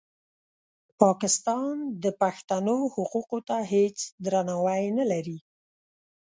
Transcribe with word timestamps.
پاکستان 1.01 1.75
د 2.03 2.05
پښتنو 2.21 2.77
حقوقو 2.95 3.39
ته 3.47 3.57
هېڅ 3.73 3.97
درناوی 4.25 4.83
نه 4.97 5.05
لري. 5.11 5.37